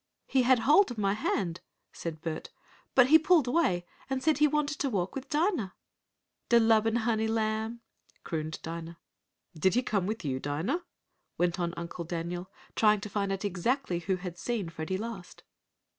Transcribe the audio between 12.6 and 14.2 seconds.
trying to find out exactly who